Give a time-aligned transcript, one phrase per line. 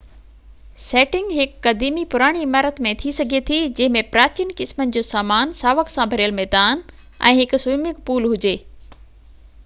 [0.83, 5.53] setting هڪ قديمي پراڻي عمارت ۾ ٿي سگهي ٿي جنهن ۾ پراچين قسمن جو سامان
[5.59, 6.81] ساوڪ سان ڀريل ميدان
[7.33, 8.55] ۽ هڪ سوئمنگ پول هجي